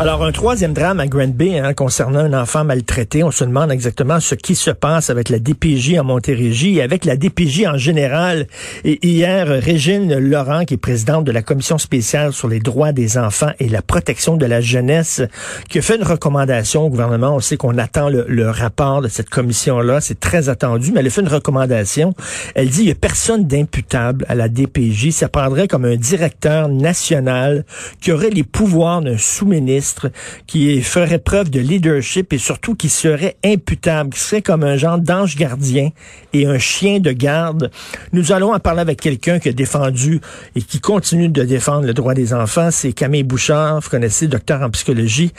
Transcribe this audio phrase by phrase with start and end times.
[0.00, 3.22] Alors, un troisième drame à Grand Bay hein, concernant un enfant maltraité.
[3.22, 7.04] On se demande exactement ce qui se passe avec la DPJ en Montérégie et avec
[7.04, 8.48] la DPJ en général.
[8.84, 13.18] Et hier, Régine Laurent, qui est présidente de la Commission spéciale sur les droits des
[13.18, 15.22] enfants et la protection de la jeunesse,
[15.68, 17.36] qui a fait une recommandation au gouvernement.
[17.36, 20.00] On sait qu'on attend le, le, rapport de cette commission-là.
[20.00, 22.14] C'est très attendu, mais elle a fait une recommandation.
[22.54, 25.10] Elle dit, il n'y a personne d'imputable à la DPJ.
[25.10, 27.64] Ça prendrait comme un directeur national
[28.00, 29.81] qui aurait les pouvoirs d'un sous-ministre
[30.46, 34.98] qui ferait preuve de leadership et surtout qui serait imputable, qui serait comme un genre
[34.98, 35.90] d'ange gardien
[36.32, 37.70] et un chien de garde.
[38.12, 40.20] Nous allons en parler avec quelqu'un qui a défendu
[40.54, 42.70] et qui continue de défendre le droit des enfants.
[42.70, 45.32] C'est Camille Bouchard, vous connaissez, docteur en psychologie,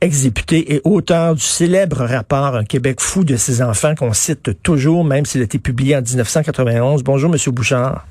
[0.00, 5.04] ex-député et auteur du célèbre rapport Un Québec fou de ses enfants qu'on cite toujours,
[5.04, 7.02] même s'il a été publié en 1991.
[7.02, 8.06] Bonjour, Monsieur Bouchard.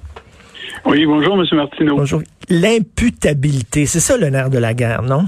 [0.86, 1.98] Oui, bonjour, Monsieur Martineau.
[1.98, 2.22] Bonjour.
[2.50, 5.26] L'imputabilité, c'est ça le nerf de la guerre, non?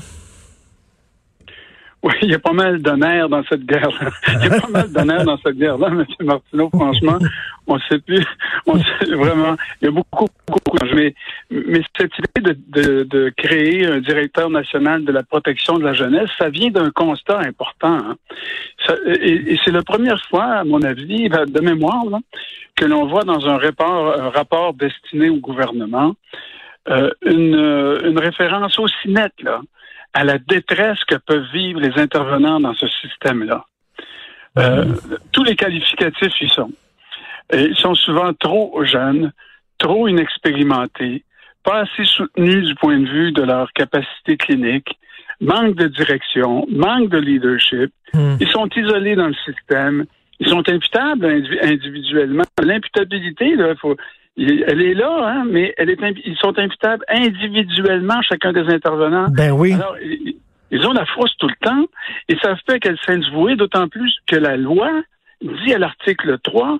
[2.01, 3.89] Oui, il y a pas mal d'honneur dans cette guerre.
[4.27, 6.05] il y a pas mal d'honneur dans cette guerre-là, M.
[6.21, 6.69] Martineau.
[6.73, 7.17] Franchement,
[7.67, 8.25] on ne sait plus.
[8.65, 9.57] On sait vraiment.
[9.81, 10.77] Il y a beaucoup, beaucoup.
[10.95, 11.13] Mais,
[11.51, 15.93] mais cette idée de, de, de, créer un directeur national de la protection de la
[15.93, 17.97] jeunesse, ça vient d'un constat important.
[17.97, 18.15] Hein.
[19.21, 22.19] Et, c'est la première fois, à mon avis, de mémoire, là,
[22.77, 26.15] que l'on voit dans un rapport, un rapport destiné au gouvernement
[26.87, 27.55] euh, une,
[28.05, 29.59] une référence aussi nette là
[30.13, 33.65] à la détresse que peuvent vivre les intervenants dans ce système-là.
[34.57, 34.85] Euh,
[35.31, 36.71] tous les qualificatifs y sont.
[37.53, 39.31] Et ils sont souvent trop jeunes,
[39.77, 41.23] trop inexpérimentés,
[41.63, 44.97] pas assez soutenus du point de vue de leur capacité clinique,
[45.41, 47.91] manque de direction, manque de leadership.
[48.13, 48.35] Hmm.
[48.39, 50.05] Ils sont isolés dans le système.
[50.39, 51.25] Ils sont imputables
[51.61, 52.43] individuellement.
[52.61, 53.95] L'imputabilité, il faut,
[54.39, 59.27] elle est là, hein, mais elle est, ils sont imputables individuellement, chacun des intervenants.
[59.29, 59.73] Ben oui.
[59.73, 59.95] Alors,
[60.71, 61.85] ils ont la frousse tout le temps
[62.27, 62.97] et ça fait qu'elle
[63.31, 64.89] vouer, d'autant plus que la loi
[65.41, 66.79] dit à l'article 3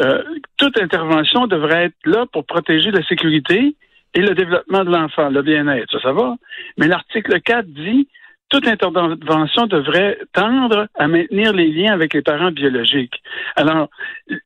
[0.00, 0.22] euh,
[0.56, 3.76] toute intervention devrait être là pour protéger la sécurité
[4.14, 5.90] et le développement de l'enfant, le bien-être.
[5.92, 6.36] Ça, ça va.
[6.78, 8.08] Mais l'article 4 dit
[8.52, 13.22] toute intervention devrait tendre à maintenir les liens avec les parents biologiques.
[13.56, 13.88] Alors,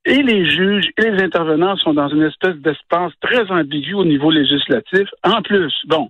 [0.04, 4.30] et les juges et les intervenants sont dans une espèce d'espace très ambigu au niveau
[4.30, 5.08] législatif.
[5.24, 6.08] En plus, bon,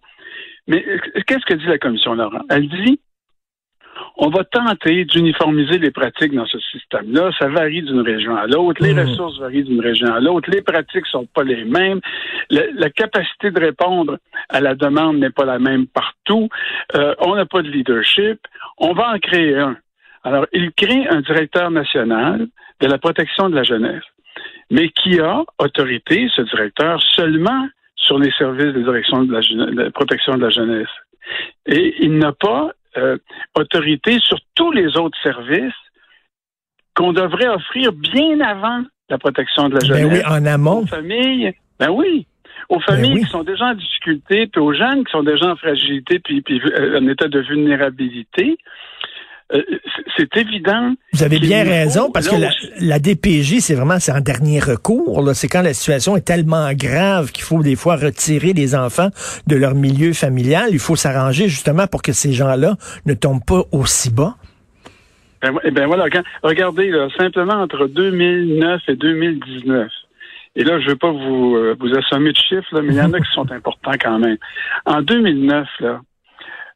[0.69, 0.85] mais
[1.27, 2.43] qu'est-ce que dit la Commission Laurent?
[2.51, 3.01] Elle dit
[4.17, 7.31] on va tenter d'uniformiser les pratiques dans ce système-là.
[7.39, 8.83] Ça varie d'une région à l'autre.
[8.83, 9.09] Les Mmh.
[9.09, 10.51] ressources varient d'une région à l'autre.
[10.51, 12.01] Les pratiques sont pas les mêmes.
[12.51, 14.19] La, la capacité de répondre
[14.49, 16.49] à la demande n'est pas la même partout.
[16.95, 18.39] Euh, on n'a pas de leadership.
[18.79, 19.77] On va en créer un.
[20.25, 22.47] Alors, il crée un directeur national
[22.81, 24.03] de la protection de la jeunesse,
[24.71, 29.83] mais qui a autorité, ce directeur, seulement sur les services de direction de la, de
[29.83, 30.89] la protection de la jeunesse.
[31.67, 33.19] Et il n'a pas euh,
[33.55, 35.75] autorité sur tous les autres services
[36.95, 40.25] qu'on devrait offrir bien avant la protection de la jeunesse.
[40.25, 40.83] Ben oui, en amont.
[40.83, 42.27] Aux familles, ben oui.
[42.69, 43.25] Aux familles Ben oui.
[43.25, 46.61] qui sont déjà en difficulté, puis aux jeunes qui sont déjà en fragilité, puis, puis
[46.65, 48.59] euh, en état de vulnérabilité.
[49.53, 49.63] Euh,
[50.17, 50.95] c'est évident.
[51.13, 52.37] Vous avez bien raison parce que
[52.81, 55.23] la, DPJ, c'est vraiment c'est en dernier recours.
[55.35, 59.11] C'est quand la situation est tellement grave qu'il faut des fois retirer les enfants
[59.47, 60.71] de leur milieu familial.
[60.71, 64.37] Il faut s'arranger justement pour que ces gens-là ne tombent pas aussi bas.
[65.43, 69.89] Ben, eh ben voilà, quand- regardez, là, simplement entre 2009 et 2019.
[70.57, 72.97] Et là, je ne veux pas vous, euh, vous assommer de chiffres, là, mais il
[72.97, 74.39] y en a qui sont importants quand même.
[74.87, 76.01] En 2009, là,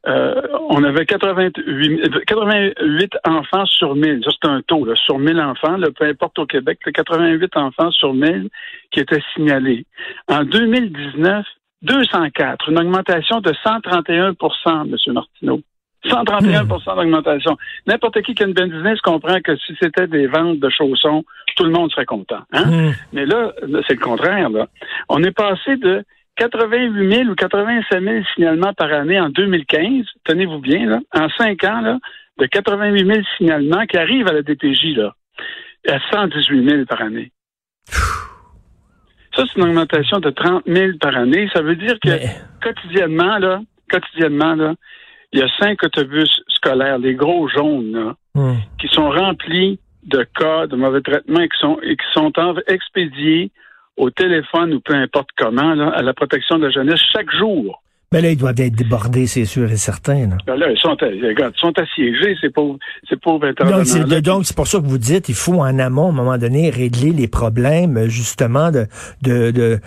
[0.07, 4.21] euh, on avait 88, euh, 88 enfants sur 1000.
[4.23, 7.57] Ça, c'est un taux, là, sur 1000 enfants, là, peu importe au Québec, là, 88
[7.57, 8.49] enfants sur 1000
[8.91, 9.85] qui étaient signalés.
[10.27, 11.45] En 2019,
[11.83, 15.13] 204, une augmentation de 131% M.
[15.13, 15.61] Martineau.
[16.05, 17.57] 131% d'augmentation.
[17.85, 21.23] N'importe qui qui a une bonne business comprend que si c'était des ventes de chaussons,
[21.55, 22.41] tout le monde serait content.
[22.53, 22.63] Hein?
[22.63, 22.93] Hum.
[23.13, 24.49] Mais là, là, c'est le contraire.
[24.49, 24.67] Là.
[25.09, 26.03] On est passé de
[26.45, 31.63] 88 000 ou 85 000 signalements par année en 2015, tenez-vous bien, là, en cinq
[31.63, 31.99] ans, là,
[32.39, 35.13] de 88 000 signalements qui arrivent à la DPJ là,
[35.87, 37.31] à 118 000 par année.
[39.35, 41.47] Ça, c'est une augmentation de 30 000 par année.
[41.53, 44.73] Ça veut dire que Mais- quotidiennement, là, quotidiennement, là,
[45.33, 48.57] il y a cinq autobus scolaires, les gros jaunes, là, Hum.
[48.79, 52.31] qui sont remplis de cas de mauvais traitement et qui sont, et qui sont
[52.67, 53.51] expédiés
[53.97, 57.80] au téléphone ou peu importe comment à la protection de la jeunesse chaque jour.
[58.13, 60.27] Mais là, ils doivent être débordés, c'est sûr et certain.
[60.27, 62.77] Là, ben là ils, sont, regarde, ils sont assiégés, c'est pauvres,
[63.07, 66.07] c'est pauvres Donc, c'est, donc, c'est pour ça que vous dites, il faut en amont,
[66.07, 68.85] à un moment donné, régler les problèmes, justement, de,
[69.21, 69.79] de, de,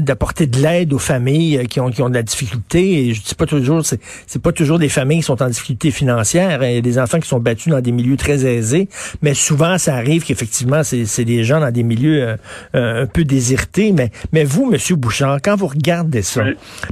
[0.00, 3.08] d'apporter de, l'aide aux familles qui ont, qui ont de la difficulté.
[3.08, 6.62] Et je dis pas toujours, c'est, pas toujours des familles qui sont en difficulté financière.
[6.62, 8.90] Il y a des enfants qui sont battus dans des milieux très aisés,
[9.22, 12.36] mais souvent, ça arrive qu'effectivement, c'est, des gens dans des milieux euh,
[12.74, 13.92] euh, un peu désirtés.
[13.92, 16.44] Mais, mais vous, Monsieur Bouchard, quand vous regardez ça,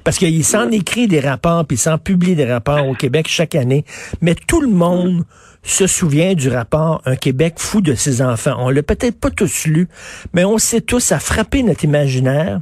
[0.05, 3.85] parce qu'il s'en écrit des rapports, puis s'en publie des rapports au Québec chaque année,
[4.21, 5.25] mais tout le monde
[5.63, 8.57] se souvient du rapport Un Québec fou de ses enfants.
[8.59, 9.89] On l'a peut-être pas tous lu,
[10.33, 12.61] mais on sait tous, ça a frappé notre imaginaire,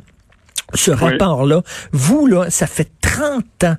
[0.74, 1.62] ce rapport-là.
[1.92, 3.76] Vous, là, ça fait 30 ans.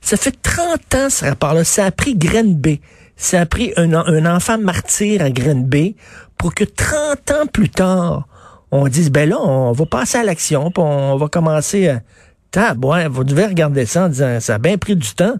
[0.00, 1.64] Ça fait 30 ans, ce rapport-là.
[1.64, 2.80] Ça a pris Grenby.
[3.16, 5.96] Ça a pris un, un enfant martyr à Grenby
[6.38, 8.28] pour que 30 ans plus tard,
[8.70, 12.00] on dise, ben là, on va passer à l'action, puis on va commencer à
[13.08, 15.36] vous devez regarder ça en disant, ça a bien pris du temps.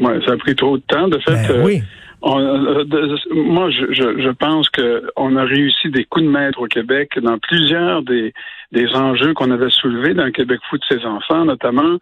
[0.00, 1.08] Oui, ça a pris trop de temps.
[1.08, 1.82] De fait, ben euh, oui.
[2.22, 2.84] Euh,
[3.30, 8.02] moi, je, je, pense qu'on a réussi des coups de maître au Québec dans plusieurs
[8.02, 8.34] des,
[8.72, 11.98] des enjeux qu'on avait soulevés dans le Québec fou de ses enfants, notamment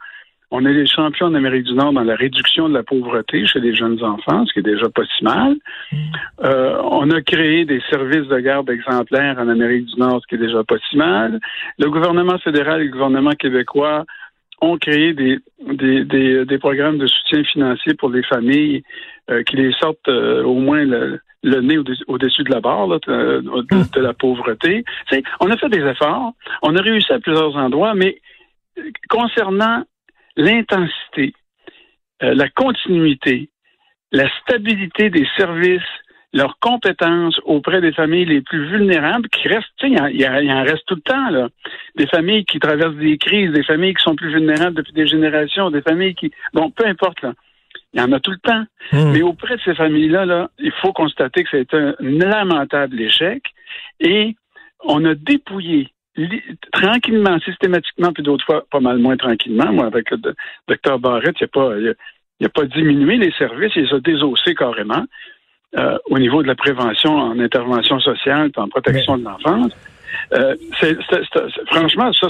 [0.50, 3.60] on est les champions en Amérique du Nord dans la réduction de la pauvreté chez
[3.60, 5.56] les jeunes enfants, ce qui est déjà pas si mal.
[6.42, 10.36] Euh, on a créé des services de garde exemplaires en Amérique du Nord, ce qui
[10.36, 11.38] est déjà pas si mal.
[11.78, 14.04] Le gouvernement fédéral et le gouvernement québécois
[14.60, 15.38] ont créé des,
[16.58, 18.82] programmes de soutien financier pour les familles
[19.30, 21.78] euh, qui les sortent euh, au moins le, nez
[22.08, 24.82] au-dessus de la barre de, la pauvreté.
[25.40, 28.18] on a fait des efforts, on a réussi à plusieurs endroits, mais
[29.08, 29.84] concernant
[30.38, 31.34] l'intensité,
[32.22, 33.50] euh, la continuité,
[34.12, 35.82] la stabilité des services,
[36.32, 40.94] leurs compétences auprès des familles les plus vulnérables qui restent, il y, en reste tout
[40.94, 41.48] le temps, là.
[41.96, 45.70] Des familles qui traversent des crises, des familles qui sont plus vulnérables depuis des générations,
[45.70, 47.34] des familles qui, bon, peu importe, là.
[47.94, 48.64] Il y en a tout le temps.
[48.92, 49.12] Hmm.
[49.12, 53.42] Mais auprès de ces familles-là, là, il faut constater que c'est un lamentable échec
[53.98, 54.36] et
[54.84, 55.88] on a dépouillé
[56.72, 59.72] tranquillement, systématiquement, puis d'autres fois pas mal moins tranquillement.
[59.72, 60.18] Moi, avec le
[60.66, 61.72] docteur Barrett, il n'a pas,
[62.40, 65.04] il a, pas diminué les services, il les a désossés carrément.
[65.76, 69.72] Euh, au niveau de la prévention en intervention sociale en protection de l'enfance.
[70.32, 70.54] Euh,
[71.70, 72.28] franchement, ça,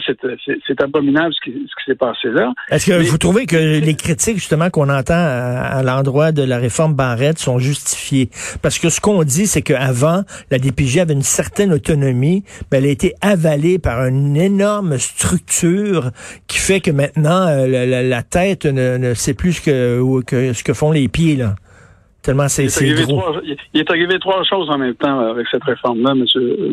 [0.67, 2.53] c'est abominable ce qui, s'est passé là.
[2.71, 6.95] Est-ce que vous trouvez que les critiques, justement, qu'on entend à, l'endroit de la réforme
[6.95, 8.31] Barrette sont justifiées?
[8.63, 12.87] Parce que ce qu'on dit, c'est qu'avant, la DPJ avait une certaine autonomie, mais elle
[12.87, 16.11] a été avalée par une énorme structure
[16.47, 17.67] qui fait que maintenant, euh,
[18.03, 21.55] la, tête ne, sait plus ce que, que, ce que font les pieds, là.
[22.29, 22.67] Tellement c'est
[23.07, 23.23] gros.
[23.23, 23.41] Trois,
[23.73, 26.27] il est arrivé trois choses en même temps avec cette réforme-là, M.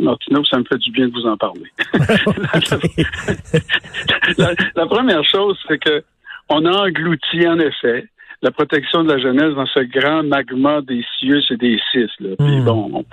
[0.04, 1.72] Martineau, ça me fait du bien de vous en parler.
[4.76, 6.04] la, première chose, c'est que
[6.50, 8.06] on a englouti, en effet,
[8.42, 12.10] la protection de la jeunesse dans ce grand magma des cieux et des cis.
[12.20, 12.36] Là.
[12.38, 12.66] Hmm.
[12.66, 13.06] bon,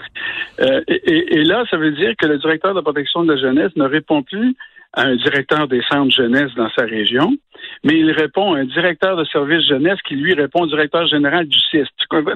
[0.63, 3.41] euh, et, et, là, ça veut dire que le directeur de la protection de la
[3.41, 4.57] jeunesse ne répond plus
[4.95, 7.35] à un directeur des centres jeunesse dans sa région,
[7.85, 11.47] mais il répond à un directeur de service jeunesse qui lui répond au directeur général
[11.47, 11.87] du CIS.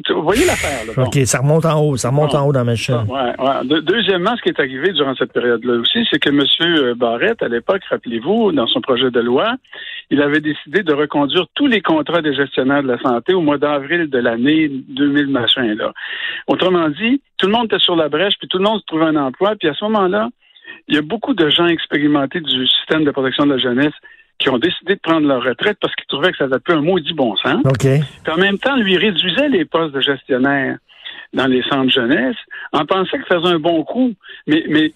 [0.08, 1.04] Vous voyez l'affaire, là.
[1.04, 3.06] OK, ça remonte en haut, ça remonte en haut dans ma chaîne.
[3.08, 3.82] Ouais, ouais.
[3.82, 6.94] deuxièmement, ce qui est arrivé durant cette période-là aussi, c'est que M.
[6.94, 9.54] Barrette, à l'époque, rappelez-vous, dans son projet de loi,
[10.10, 13.58] il avait décidé de reconduire tous les contrats des gestionnaires de la santé au mois
[13.58, 15.92] d'avril de l'année 2000 machin là.
[16.46, 19.06] Autrement dit, tout le monde était sur la brèche, puis tout le monde se trouvait
[19.06, 20.28] un emploi, puis à ce moment-là,
[20.88, 23.94] il y a beaucoup de gens expérimentés du système de protection de la jeunesse
[24.38, 26.82] qui ont décidé de prendre leur retraite parce qu'ils trouvaient que ça avait plus un
[26.82, 27.64] maudit bon sens.
[27.64, 28.00] Okay.
[28.22, 30.76] Puis en même temps, lui réduisait les postes de gestionnaire
[31.32, 32.36] dans les centres jeunesse
[32.72, 34.12] en pensant que ça faisait un bon coup.
[34.46, 34.92] Mais, mais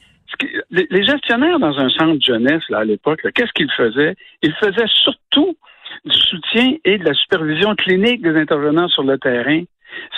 [0.71, 4.15] les gestionnaires dans un centre jeunesse, là, à l'époque, qu'est-ce qu'ils faisaient?
[4.43, 5.57] Ils faisaient surtout
[6.05, 9.63] du soutien et de la supervision clinique des intervenants sur le terrain.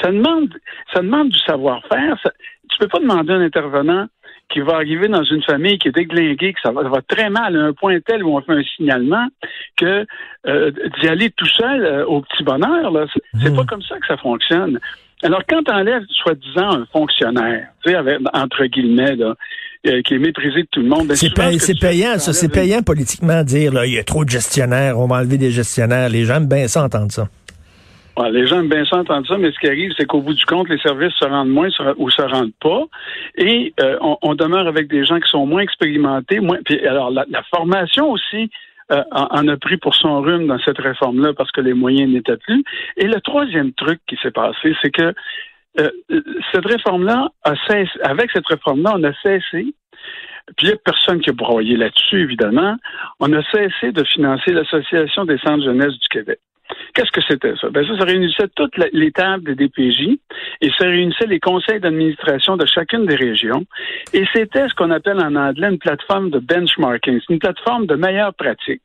[0.03, 0.53] Ça demande,
[0.93, 2.19] ça demande du savoir-faire.
[2.69, 4.07] Tu peux pas demander à un intervenant
[4.53, 7.61] qui va arriver dans une famille qui est déglinguée, que ça va, très mal à
[7.61, 9.27] un point tel où on fait un signalement,
[9.77, 10.07] que
[10.47, 13.07] euh, d'y aller tout seul euh, au petit bonheur, là,
[13.43, 13.57] c'est hmm.
[13.57, 14.79] pas comme ça que ça fonctionne.
[15.25, 19.35] Alors, quand on enlève, soi-disant, un fonctionnaire, tu sais, avec, entre guillemets, là,
[19.87, 21.09] euh, qui est méprisé de tout le monde.
[21.09, 22.33] Ben, c'est payant, ça.
[22.33, 25.51] C'est payant politiquement dire, là, il y a trop de gestionnaires, on va enlever des
[25.51, 26.09] gestionnaires.
[26.09, 27.29] Les gens aiment bien ça entendre ça
[28.31, 30.45] les gens aiment bien ça entendre ça, mais ce qui arrive, c'est qu'au bout du
[30.45, 32.83] compte, les services se rendent moins ou se rendent pas,
[33.37, 36.41] et euh, on, demeure avec des gens qui sont moins expérimentés.
[36.41, 38.51] Moins, puis, alors, la, formation aussi
[38.91, 42.37] euh, en, a pris pour son rhume dans cette réforme-là parce que les moyens n'étaient
[42.37, 42.63] plus.
[42.97, 45.15] Et le troisième truc qui s'est passé, c'est que
[45.81, 45.91] euh,
[46.53, 49.75] cette réforme-là a cessé, avec cette réforme-là, on a cessé
[50.57, 52.77] puis il n'y a personne qui a broyé là-dessus, évidemment,
[53.21, 56.41] on a cessé de financer l'Association des centres jeunesse du Québec.
[56.95, 57.71] Qu'est-ce que c'était ça?
[57.71, 60.19] Ben ça, ça réunissait toutes les tables des DPJ
[60.61, 63.65] et ça réunissait les conseils d'administration de chacune des régions.
[64.13, 67.21] Et c'était ce qu'on appelle en anglais une plateforme de benchmarking.
[67.21, 68.83] C'est une plateforme de meilleure pratique.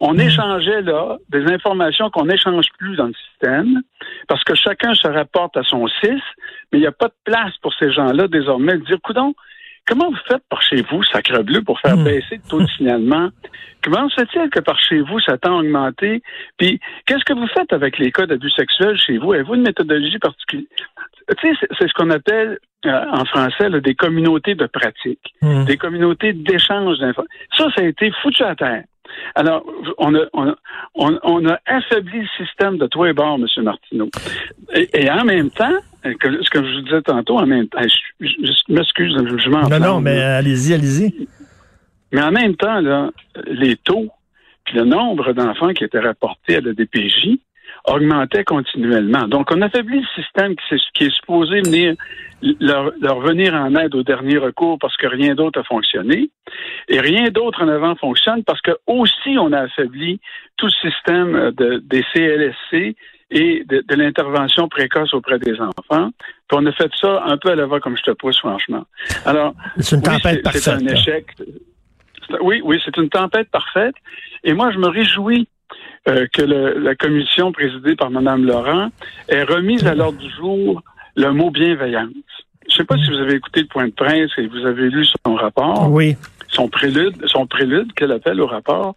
[0.00, 0.20] On mmh.
[0.20, 3.80] échangeait là des informations qu'on n'échange plus dans le système
[4.28, 6.20] parce que chacun se rapporte à son CIS,
[6.70, 9.34] mais il n'y a pas de place pour ces gens-là désormais de dire, coudon,
[9.86, 12.04] comment vous faites par chez vous, sacre bleu, pour faire mmh.
[12.04, 13.28] baisser le taux de signalement?
[13.82, 16.22] Comment se fait-il que par chez vous, ça tend à augmenter?
[16.58, 19.32] Puis, qu'est-ce que vous faites avec les cas d'abus sexuels chez vous?
[19.32, 20.66] Avez-vous une méthodologie particulière?
[21.38, 25.64] Tu sais, c'est ce qu'on appelle euh, en français des communautés de pratique, mmh.
[25.64, 27.36] des communautés d'échange d'informations.
[27.56, 28.84] Ça, ça a été foutu à terre.
[29.34, 29.64] Alors,
[29.98, 30.26] on a,
[30.94, 33.46] on, a affaibli le système de toi et bord, M.
[33.62, 34.10] Martineau.
[34.74, 35.78] Et, en même temps,
[36.12, 37.80] ce que je vous disais tantôt, en même temps,
[38.20, 38.26] je,
[38.68, 41.28] m'excuse, je, m'en Non, non, mais allez-y, allez-y.
[42.12, 43.10] Mais en même temps, là,
[43.46, 44.08] les taux,
[44.64, 47.38] puis le nombre d'enfants qui étaient rapportés à la DPJ
[47.86, 49.28] augmentait continuellement.
[49.28, 51.94] Donc, on affaiblit le système qui, est supposé venir
[52.60, 56.30] leur, venir en aide au dernier recours parce que rien d'autre a fonctionné.
[56.88, 60.20] Et rien d'autre en avant fonctionne parce que aussi on a affaibli
[60.56, 62.96] tout le système de, des CLSC
[63.30, 66.10] et de, l'intervention précoce auprès des enfants.
[66.48, 68.84] Puis on a fait ça un peu à l'avant comme je te pousse, franchement.
[69.24, 71.26] Alors, c'est une tempête oui, C'est un échec.
[72.40, 73.94] Oui, oui, c'est une tempête parfaite.
[74.44, 75.48] Et moi, je me réjouis
[76.08, 78.90] euh, que le, la commission présidée par Mme Laurent
[79.28, 80.82] ait remise à l'ordre du jour
[81.16, 82.12] le mot bienveillance.
[82.68, 84.88] Je ne sais pas si vous avez écouté le point de presse et vous avez
[84.88, 85.90] lu son rapport.
[85.90, 86.16] Oui.
[86.48, 88.94] Son prélude, son prélude qu'elle appelle au rapport.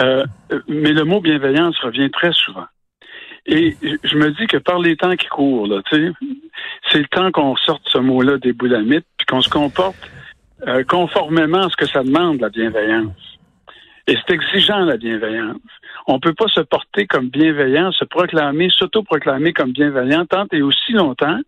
[0.00, 0.24] Euh,
[0.68, 2.66] mais le mot bienveillance revient très souvent.
[3.46, 7.56] Et je me dis que par les temps qui courent, là, c'est le temps qu'on
[7.56, 9.96] sorte ce mot-là des boulamites, puis qu'on se comporte
[10.66, 13.38] euh, conformément à ce que ça demande, la bienveillance.
[14.06, 15.56] Et c'est exigeant, la bienveillance.
[16.06, 20.62] On ne peut pas se porter comme bienveillant, se proclamer, s'auto-proclamer comme bienveillant tant et
[20.62, 21.38] aussi longtemps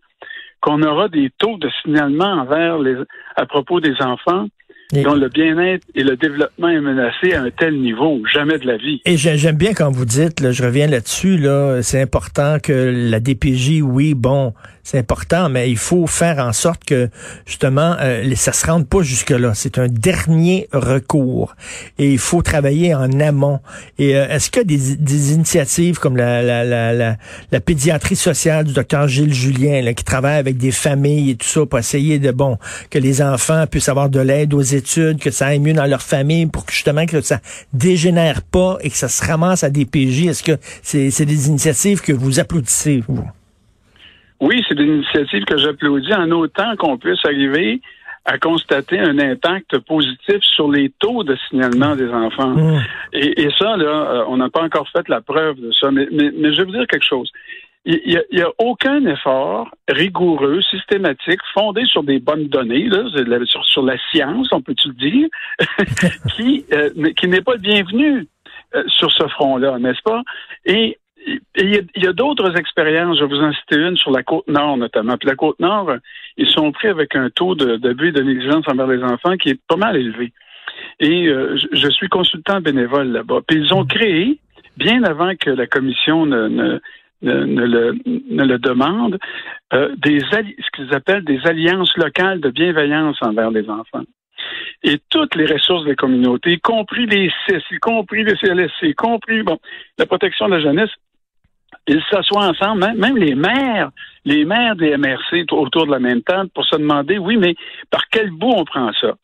[0.61, 2.95] qu'on aura des taux de signalement envers les,
[3.35, 4.47] à propos des enfants
[5.01, 8.77] dont le bien-être et le développement est menacé à un tel niveau, jamais de la
[8.77, 9.01] vie.
[9.05, 13.19] Et j'aime bien quand vous dites, là, je reviens là-dessus, là, c'est important que la
[13.19, 17.09] DPJ, oui, bon, c'est important, mais il faut faire en sorte que
[17.45, 19.53] justement euh, ça se rende pas jusque là.
[19.53, 21.55] C'est un dernier recours
[21.97, 23.59] et il faut travailler en amont.
[23.97, 26.43] Et euh, est-ce que des, des initiatives comme la,
[26.93, 31.65] la, pédiatrie sociale du docteur Gilles Julien, qui travaille avec des familles et tout ça
[31.65, 32.57] pour essayer de bon
[32.89, 36.01] que les enfants puissent avoir de l'aide aux études, que ça aille mieux dans leur
[36.01, 37.39] famille, pour que justement que ça
[37.71, 40.25] dégénère pas et que ça se ramasse à des PJ.
[40.27, 43.23] Est-ce que c'est des initiatives que vous applaudissez vous?
[44.39, 47.81] Oui, c'est une initiative que j'applaudis en autant qu'on puisse arriver
[48.25, 52.51] à constater un impact positif sur les taux de signalement des enfants.
[52.51, 52.81] Mmh.
[53.13, 55.91] Et, ça, là, euh, on n'a pas encore fait la preuve de ça.
[55.91, 57.29] Mais, mais, je vais vous dire quelque chose.
[57.85, 63.03] Il n'y a, aucun effort rigoureux, systématique, fondé sur des bonnes données, là,
[63.65, 65.27] sur, la science, on peut-tu le dire,
[66.37, 68.25] qui, euh, qui n'est pas bienvenu
[68.75, 70.21] euh, sur ce front-là, n'est-ce pas?
[70.65, 70.97] Et
[71.55, 74.77] il y a, d'autres expériences, je vais vous en citer une sur la côte nord
[74.77, 75.17] notamment.
[75.17, 75.93] Puis la côte nord,
[76.37, 79.75] ils sont pris avec un taux d'abus de négligence envers les enfants qui est pas
[79.75, 80.33] mal élevé.
[80.99, 83.39] Et euh, je, suis consultant bénévole là-bas.
[83.47, 84.39] Puis ils ont créé,
[84.77, 86.79] bien avant que la commission ne, ne,
[87.21, 89.19] ne, le, ne le, demande,
[89.73, 94.03] euh, des ce qu'ils appellent des alliances locales de bienveillance envers les enfants.
[94.83, 98.93] Et toutes les ressources des communautés, y compris les CIS, y compris les CLSC, y
[98.93, 99.57] compris bon,
[99.97, 100.89] la protection de la jeunesse,
[101.87, 103.91] ils s'assoient ensemble, même, les maires,
[104.25, 107.55] les maires des MRC autour de la même table pour se demander, oui, mais
[107.91, 109.15] par quel bout on prend ça?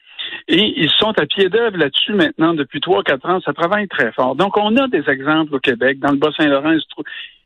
[0.48, 3.40] Et ils sont à pied d'œuvre là-dessus maintenant depuis trois, quatre ans.
[3.42, 4.36] Ça travaille très fort.
[4.36, 6.00] Donc, on a des exemples au Québec.
[6.00, 6.76] Dans le Bas-Saint-Laurent,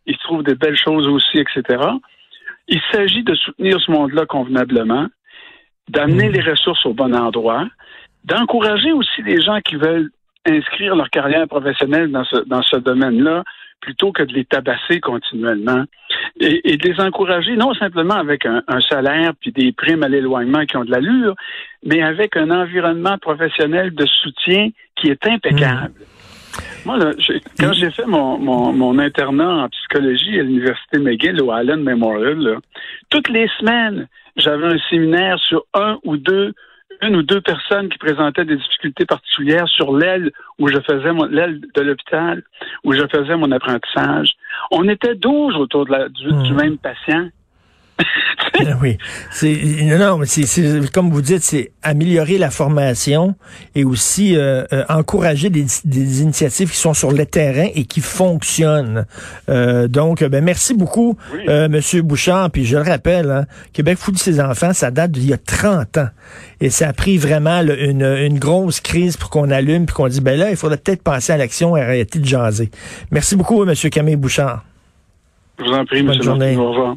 [0.06, 1.82] il, se trouve des belles choses aussi, etc.
[2.68, 5.08] Il s'agit de soutenir ce monde-là convenablement,
[5.90, 6.34] d'amener mmh.
[6.34, 7.68] les ressources au bon endroit,
[8.26, 10.10] d'encourager aussi les gens qui veulent
[10.46, 13.44] inscrire leur carrière professionnelle dans ce, dans ce domaine-là
[13.84, 15.84] plutôt que de les tabasser continuellement
[16.40, 20.78] et, de les encourager non simplement avec un, salaire puis des primes à l'éloignement qui
[20.78, 21.36] ont de l'allure,
[21.86, 25.92] mais avec un environnement professionnel de soutien qui est impeccable.
[26.00, 26.64] Mmh.
[26.86, 27.00] Moi,
[27.60, 32.60] quand j'ai fait mon, mon, internat en psychologie à l'Université McGill au Allen Memorial,
[33.10, 36.54] toutes les semaines, j'avais un séminaire sur un ou deux
[37.02, 41.26] une ou deux personnes qui présentaient des difficultés particulières sur l'aile où je faisais mon
[41.26, 42.44] l'aile de l'hôpital
[42.84, 44.34] où je faisais mon apprentissage.
[44.72, 46.56] On était douze autour de la, du, hmm.
[46.56, 47.30] même patient.
[48.82, 48.98] oui.
[49.32, 49.60] C'est,
[49.98, 53.36] non, mais c'est, comme vous dites, c'est améliorer la formation
[53.76, 58.02] et aussi euh, euh, encourager des, des, initiatives qui sont sur le terrain et qui
[58.02, 59.06] fonctionnent.
[59.50, 62.52] Euh, donc, ben merci beaucoup, Monsieur Bouchard.
[62.52, 65.38] Puis je le rappelle, hein, Québec fout de ses enfants, ça date d'il y a
[65.38, 66.10] 30 ans.
[66.62, 70.22] Et ça a pris vraiment une, une grosse crise pour qu'on allume puis qu'on dit,
[70.22, 72.70] ben là, il faudrait peut-être passer à l'action et arrêter de jaser.
[73.12, 74.64] Merci beaucoup, Monsieur Camille Bouchard.
[75.60, 76.56] Je vous en prie, Bonne Journée.
[76.58, 76.96] Au revoir.